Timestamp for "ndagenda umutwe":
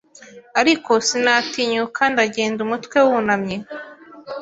2.13-2.97